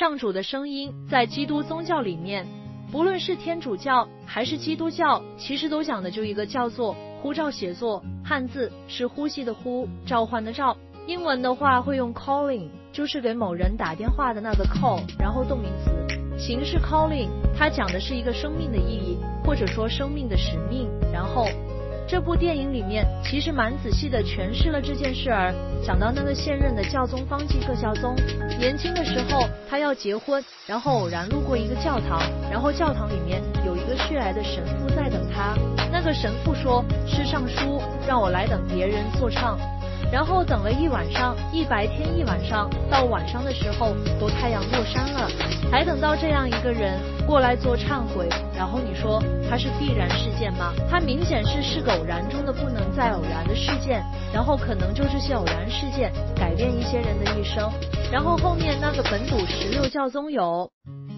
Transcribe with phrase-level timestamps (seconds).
[0.00, 2.46] 上主的声音在基督宗教里面，
[2.90, 10.74] 不论是天主教还是基督教，其实都讲的就一个叫做呼召写作，汉字是呼吸的呼，召唤的召。
[11.06, 15.90] 英文的话会用 calling，就是给某人打电话的那个 call，然后动名词，
[16.38, 20.88] 形式 calling，它讲的是一个生命的意义，或者说生命的使命。
[21.12, 21.44] 然后
[22.10, 28.16] 这部电影里面其实蛮仔细的诠释了这件事儿，讲到那个现任的教宗方济各教宗，
[28.58, 32.20] 年轻的时候他要结婚，然后偶然路过一个教堂，
[32.50, 35.54] 然后教堂里面有一个血癌的神父在等他，
[35.92, 39.56] 那个神父说是上书让我来等别人做唱。
[40.12, 45.28] 然后等了一晚上，一白天一晚上，到晚上的时候都太阳落山了，
[45.70, 48.28] 才等到这样一个人过来做忏悔。
[48.56, 50.72] 然后你说他是必然事件吗？
[50.90, 54.02] 他明显是是个偶然中的不能再偶然的事件。
[54.34, 57.70] 然后可能就这些偶然事件改变一些人的一生。
[58.10, 60.70] 然后后面那个本笃十六教宗有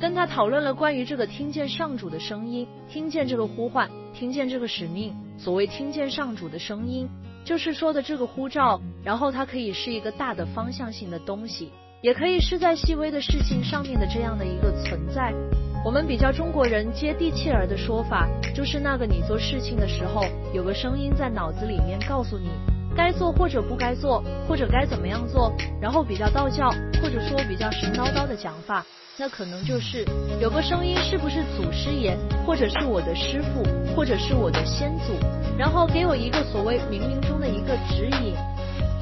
[0.00, 5.12] 跟他讨论了关于这个听见上主的声音，听见这个呼唤，听见这个使命。
[5.38, 7.08] 所谓听见上主的声音。
[7.46, 11.70] 就是说的这个呼召，然后它可以是一个大的方向性的东西，
[12.02, 15.32] 也可以是在细微的事情上面的这样的一个存在。
[15.84, 22.50] 我们比较中国人接地气儿的说法，就是那个你做事情的时候，有个声音在脑子里面告诉你
[22.96, 25.52] 该做或者不该做，或者该怎么样做。
[25.80, 26.68] 然后比较道教
[27.00, 28.84] 或者说比较神叨叨的讲法，
[29.18, 30.04] 那可能就是
[30.38, 32.14] 有个声音是不是祖师爷，
[32.44, 33.64] 或者是我的师傅，
[33.94, 35.14] 或者是我的先祖。
[35.56, 38.34] 然后给我一个所谓冥冥中的一个指引。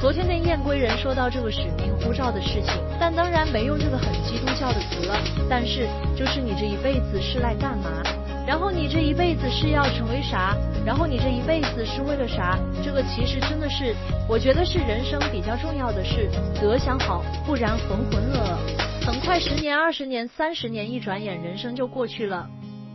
[0.00, 5.18] 昨天那燕归人说到这个使命呼召的事情，但当然没用这个很基督教的词了。
[5.50, 8.00] 但是就是你这一辈子是来干嘛？
[8.46, 10.56] 然后你这一辈子是要成为啥？
[10.86, 12.56] 然后你这一辈子是为了啥？
[12.84, 13.92] 这个其实真的是，
[14.28, 18.93] 我觉得是人生比较重要的事，得想好，不然浑浑噩噩。
[19.06, 22.48] 很快十年、二十年、三十年，一转眼人生就过去了。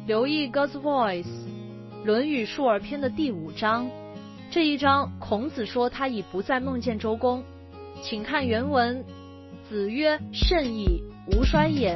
[0.08, 1.24] 留意 God's Voice。
[2.04, 3.88] 《论语述而篇》的第五章，
[4.50, 7.44] 这一章孔子说他已不再梦见周公，
[8.02, 9.06] 请看原文。
[9.70, 11.96] 子曰：“甚矣，吾衰也。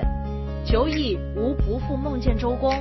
[0.64, 2.72] 久矣，吾不复梦见周公。”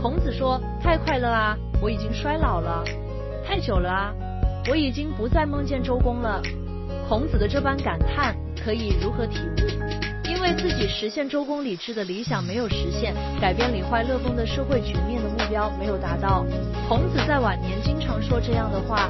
[0.00, 2.84] 孔子说：“太快了啊，我已经衰老了；
[3.44, 4.14] 太久了啊，
[4.70, 6.40] 我已经不再梦见周公了。”
[7.08, 9.79] 孔子的这般感叹，可以如何体悟？
[10.50, 16.44] 为自己实现周公礼制的理想没有实现，改变李坏乐风的社会局面的目标没有达到。
[16.88, 19.08] 孔子在晚年经常说这样的话。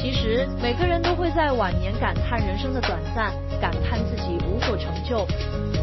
[0.00, 5.26] 其实每个人都会在晚年感叹人生的短暂，感叹自己无所成就。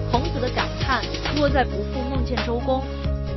[0.10, 1.04] 孔子的感叹
[1.36, 2.82] 落在不复梦见周公。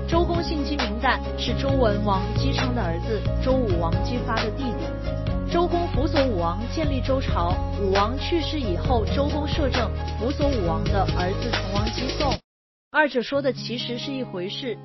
[0.07, 5.28] 周公姓姬名旦，是周文王姬昌的儿子，周武王姬发的弟弟。
[5.51, 12.35] 周公辅佐武王建立周朝，武王去世以后，周公摄政，辅佐武王的儿子成王姬宋。
[12.91, 14.77] 二者说的其实是一回事。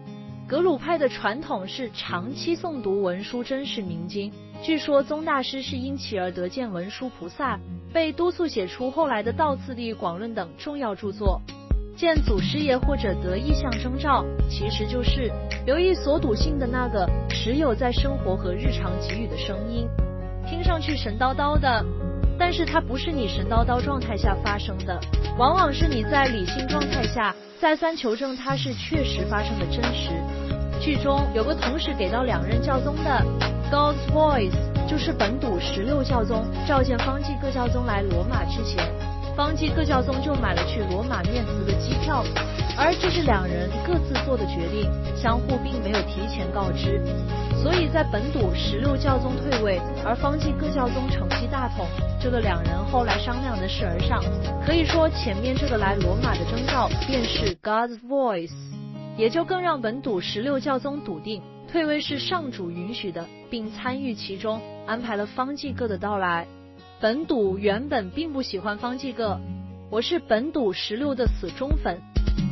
[0.47, 4.31] 格鲁派的传统是长期诵读文书真实明经，
[4.61, 7.59] 据说宗大师是因其而得见文殊菩萨，
[7.91, 11.41] 被督促写出后来的《道次第广论》等重要著作。
[11.97, 15.29] 见祖师爷或者得意象征兆，其实就是
[15.65, 19.85] 留意所笃信的那个持有在生活和日常给予的声音。
[20.47, 21.83] 听上去神叨叨的，
[22.37, 24.99] 但是它不是你神叨叨状态下发生的，
[25.37, 30.09] 往往是你在理性状态下再三求证它是确实发生的真实。
[30.81, 33.25] 剧中有个同时给到两任教宗的
[33.71, 34.51] God's Voice，
[34.87, 38.83] 就是本笃十六教宗召见方济各教宗来罗马之前，
[39.35, 42.23] 方济各教宗就买了去罗马面辞的机票，
[42.77, 47.01] 而这是两人各自做的决定，相互并没有提前告知。
[47.63, 51.87] 所以在本笃十六教宗退位，而方济各教宗承继大统，
[52.21, 54.21] 这个两人后来商量的事而上，
[54.63, 58.51] 可以说前面这个来罗马的征兆便是 God's voice，
[59.17, 66.45] 也就更让本笃十六教宗笃定退位是上主允许的，并参与其中，安排了方济各的到来。
[66.99, 69.39] 本笃原本并不喜欢方济各，
[69.89, 71.99] 我是本笃十六的死忠粉，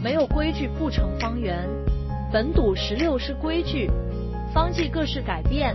[0.04, 1.68] 没有规矩不成方圆，
[2.34, 3.90] 本笃十六是规矩。
[4.54, 5.74] 方济各式改变，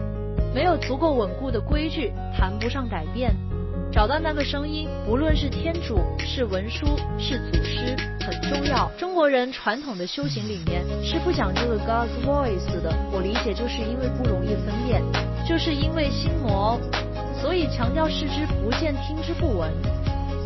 [0.55, 3.35] 没有足够稳固的规矩，谈不上改变。
[3.91, 6.87] 找到那个声音，不论是天主、是文书、
[7.19, 8.91] 是祖师，很重要。
[8.99, 15.03] 中国人传统的修行里面是不讲这个 God's voice 的，我理解就是因为不容易分辨，
[15.49, 16.79] 就是因为心魔，
[17.47, 19.73] 所以强调视之不见，听之不闻。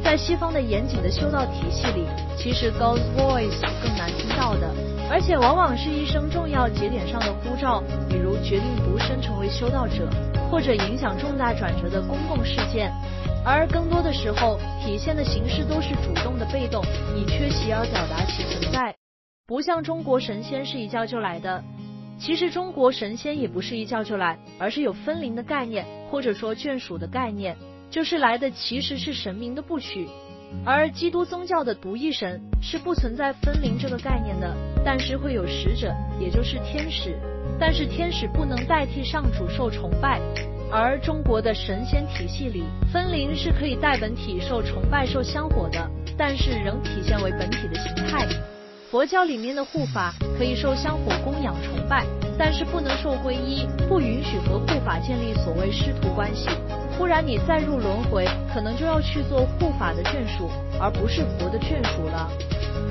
[0.05, 2.05] 在西方的严谨的修道体系里，
[2.37, 4.71] 其实 God's voice 更难听到的。
[5.11, 10.11] 而且往往是一生重要节点上的呼召，比如决定独身成为修道者，
[10.51, 12.93] 或者影响重大转折的公共事件。
[13.47, 16.85] 而更多的时候体现的形式都是主动的被动，
[17.17, 18.95] 以缺席而表达其存在，
[19.47, 21.65] 不像中国神仙是一叫就来的。
[22.21, 27.57] 其实中国神仙也不是一叫就来，而是有分灵的概念，或者说眷属的概念，
[27.91, 30.07] 就是来的其实是神明的不许。
[30.67, 37.19] 而基督宗教的独一神是不存在分灵这个概念的，但是会有使者，也就是天使，
[37.59, 40.21] 但是天使不能代替上主受崇拜。
[40.71, 48.29] 而中国的神仙体系里，分灵是可以代本体受崇拜、受香火的，但是仍体现为本体的形态。
[48.91, 52.05] 佛教里面的护法可以受香火供养崇拜，
[52.37, 56.49] 但是不能受皈依，不允许和护法建立所谓师徒关系，
[56.99, 60.51] 不然你再入轮回，可能就要去做护法的眷属，
[60.81, 62.29] 而不是佛的眷属了。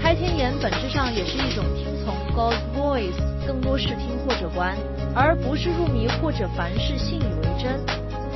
[0.01, 4.77] 开天眼本质上也是一种听从 God's voice，更多是听或者观。
[5.13, 7.77] 而不是入迷或者凡事信以为真，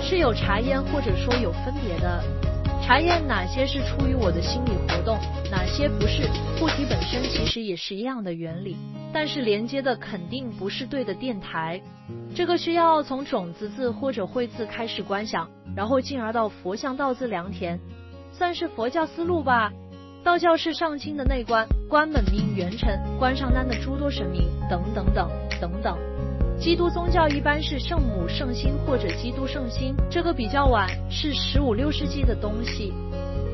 [0.02, 2.22] 是有查验或者说有分别的。
[2.86, 5.18] 查验哪些是出于我的心理活动，
[5.50, 6.24] 哪些不是。
[6.62, 8.76] 物体本身其实也是一样的原理，
[9.14, 11.82] 但是连接的肯定不是对的电台。
[12.36, 17.80] 这个需要从种子字或者会字开始观想，然后进而到佛像道字良田，
[18.34, 19.72] 算是佛教思路吧。
[20.22, 25.30] 道教是上清的内观，观本命元辰，观上丹的诸多神明等等等
[25.62, 25.98] 等等。
[26.60, 32.94] 基督宗教一般是圣母圣心或者基督圣心，这个比较晚，是十五六世纪的东西。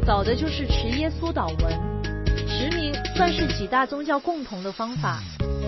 [0.06, 1.74] 早的就是持耶稣祷文，
[2.48, 5.22] 实名算是几大宗教共同的方法。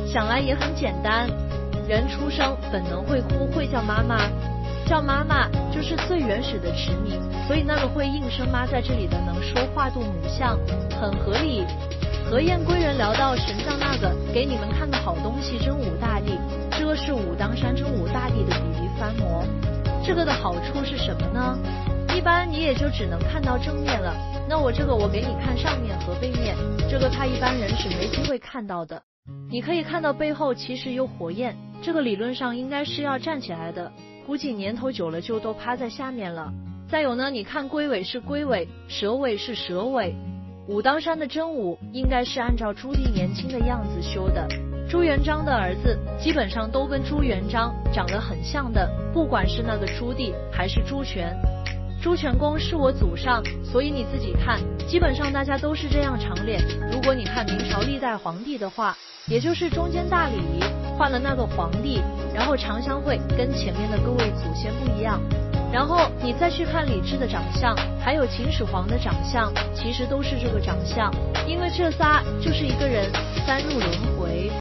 [0.07, 1.27] 想来也很简单，
[1.87, 4.19] 人出生本能会哭会叫妈妈，
[4.85, 10.59] 叫妈妈就是最原始的持名，所以那个会应声妈在这里的能说话度母像，
[10.99, 11.65] 很合理。
[12.29, 16.37] 何燕归人聊到神像那个，给你们看个好东西，真武大帝。
[16.81, 19.45] 这是武当山真武大帝的比例翻模，
[20.03, 21.57] 这个的好处是什么呢？
[22.13, 24.13] 一般你也就只能看到正面了。
[24.49, 26.53] 那我这个我给你看上面和背面，
[26.89, 29.01] 这个他一般人是没机会看到的。
[29.49, 33.89] 你可以看到背后其实有火焰，这个理论上应该是要站起来的，
[34.25, 36.51] 估计年头久了就都趴在下面了。
[36.89, 40.13] 再有呢，你看龟尾是龟尾，蛇尾是蛇尾，
[40.67, 44.45] 武当山的真武应该是按照朱棣年轻的样子修的。
[44.89, 51.35] 朱元璋的儿子基本上都跟朱元璋长得很像的，不管是那个朱棣还是朱权。
[52.01, 56.59] 朱全公是我祖上，所以你自己看，基本上大家都是这样长脸。
[56.91, 58.97] 如果你看明朝历代皇帝的话，
[59.27, 60.63] 也就是中间大礼仪
[60.97, 62.01] 换了那个皇帝，
[62.33, 65.21] 然后长相会跟前面的各位祖先不一样。
[65.71, 67.73] 然后你再去看李治的长相，
[68.03, 71.09] 还有秦始皇的长相，其实都是这个长相，
[71.47, 73.09] 因为这仨就是一个人
[73.45, 73.89] 三入轮
[74.19, 74.20] 回。